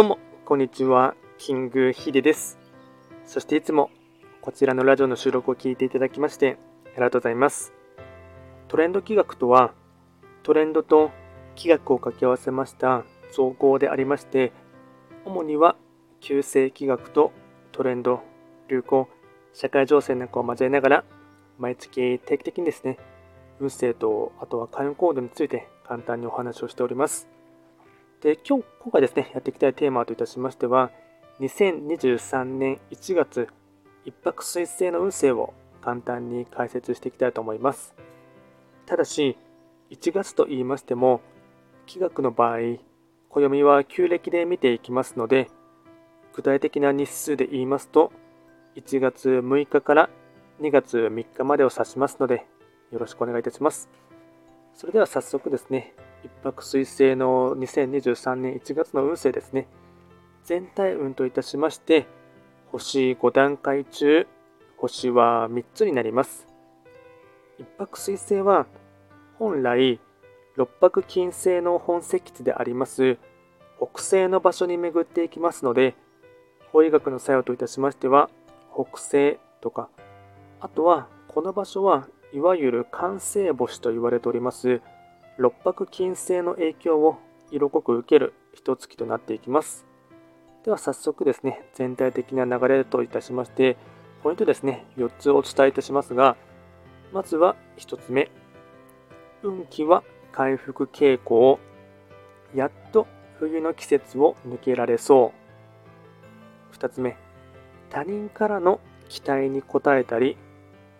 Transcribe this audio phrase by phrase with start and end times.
[0.00, 1.14] どうも、こんにちは。
[1.36, 2.58] キングヒデです。
[3.26, 3.90] そしていつも
[4.40, 6.56] こちらのラジオの収録を聞いていただきまして
[6.86, 7.74] ありがとうございます。
[8.68, 9.74] トレンド企画とは、
[10.42, 11.10] トレンドと
[11.54, 14.54] 企画を掛け合わせました造語でありまして、
[15.26, 15.76] 主には
[16.20, 17.30] 旧世企画と
[17.70, 18.22] トレンド、
[18.70, 19.06] 流行、
[19.52, 21.04] 社会情勢なんかを交えながら、
[21.58, 22.96] 毎月定期的にですね、
[23.60, 27.28] 運勢と、あとは開運行動について簡単にお話をしております。
[28.20, 30.90] で、今日、今回ですね、やっていきたいテーマといたしましては、
[31.40, 33.48] 2023年1月、
[34.04, 37.94] 一泊水星の運勢を簡単に解説していきたいと思います。
[38.84, 39.38] ただし、
[39.88, 41.22] 1月と言いましても、
[41.86, 42.58] 気学の場合、
[43.30, 45.48] 暦は旧暦で見ていきますので、
[46.34, 48.12] 具体的な日数で言いますと、
[48.76, 50.10] 1月6日から
[50.60, 52.46] 2月3日までを指しますので、
[52.92, 53.88] よろしくお願いいたします。
[54.74, 59.66] それでは早速ですね、一泊水星の2023年1月の運勢ですね。
[60.44, 62.06] 全体運といたしまして、
[62.72, 64.26] 星5段階中、
[64.76, 66.46] 星は3つになります。
[67.58, 68.66] 一泊水星は、
[69.38, 70.00] 本来、
[70.56, 73.16] 六白金星の本石地であります
[73.78, 75.94] 北西の場所に巡っていきますので、
[76.72, 78.28] 法医学の作用といたしましては、
[78.74, 79.88] 北西とか、
[80.60, 84.82] あとは、この場所はいわゆる完成星と言われております
[85.40, 87.16] 六白金星の影響を
[87.50, 89.86] 色濃く受ける一月となっていきます。
[90.66, 93.78] では早速ですね全体的な流れといたしまして
[94.22, 96.36] ポイントですね4つお伝えいたしますが
[97.10, 98.30] まずは1つ目。
[99.42, 101.58] 運気は回復傾向
[102.54, 103.06] やっと
[103.38, 105.32] 冬の季節を抜けられそ
[106.70, 106.76] う。
[106.76, 107.16] 2つ目。
[107.88, 110.36] 他人からの期待に応えたり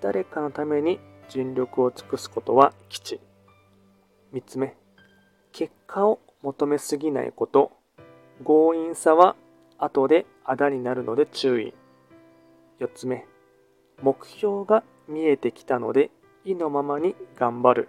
[0.00, 3.20] 誰かのために尽力を尽くすことは基地。
[4.32, 4.76] 3つ目、
[5.52, 7.72] 結果を求めすぎないこと。
[8.44, 9.36] 強引さは
[9.76, 11.74] 後であだになるので注意。
[12.78, 13.26] 4つ目、
[14.02, 16.10] 目標が見えてきたので
[16.44, 17.88] 意のままに頑張る。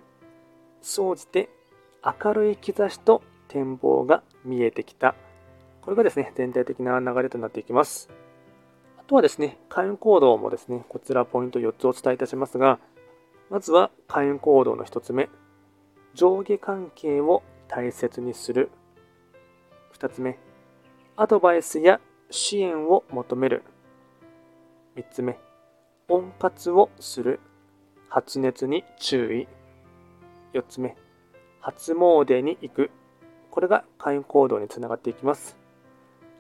[0.81, 1.49] 総じて
[2.03, 5.15] 明るい兆しと展望が見えてきた。
[5.81, 8.09] これがですね、全体的な流れとなっていきます。
[8.97, 12.79] あとはですね、開運行動もですね、こちらポイント4つお伝えいたしますが、
[13.49, 15.29] まずは開運行動の1つ目
[16.13, 18.69] 上下関係を大切にする。
[19.97, 20.37] 2つ目。
[21.15, 21.99] アドバイスや
[22.29, 23.63] 支援を求める。
[24.95, 25.37] 3つ目。
[26.07, 27.39] 温活をする。
[28.09, 29.47] 発熱に注意。
[30.53, 30.95] 4つ目。
[31.59, 32.91] 初詣に行く。
[33.49, 35.61] これが開運行動につながっていきます。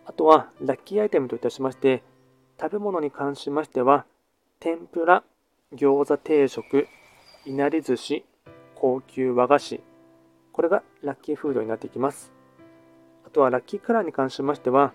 [0.05, 2.03] あとはラッキーアイテムといたしまして
[2.59, 4.05] 食べ物に関しましては
[4.59, 5.23] 天ぷら
[5.73, 6.87] 餃子定食
[7.45, 8.25] いなり寿司、
[8.81, 9.83] 高級和菓子、
[10.51, 12.31] これがラッキーフードになっていきます。
[13.23, 14.91] あとはラッキーカラーに関しましては、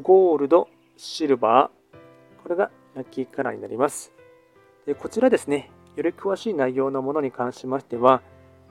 [0.00, 0.66] ゴールド、
[0.96, 4.14] シルバー、これがラッキーカラーになります。
[4.86, 8.22] でこちらですね、より詳しい内容のものに関しましては、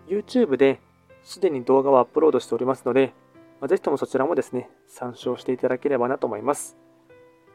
[0.08, 0.80] YouTube で
[1.22, 3.14] すでに動画をアップロードしておりますので、
[3.62, 6.76] まあ、ぜひともそちらもですね、参照していただければなと思います。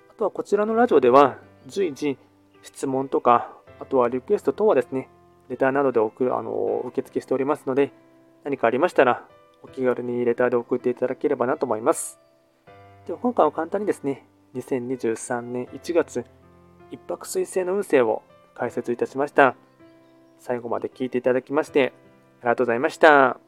[0.09, 2.17] あとはこちらのラジオでは、随時
[2.63, 5.09] 質問とか、あとはリクエスト等はですね、
[5.53, 7.93] レターなどで送るあの受付しておりますので、
[8.43, 9.29] 何かありましたら、
[9.63, 12.19] お気軽にレターで送っていただければなと思います。
[13.07, 16.25] では今回は簡単にですね、2023年1月、
[16.91, 18.23] 一泊水星の運勢を
[18.55, 19.55] 解説いたしました。
[20.41, 21.93] 最後まで聞いていただきまして、
[22.41, 23.41] ありがとうございました。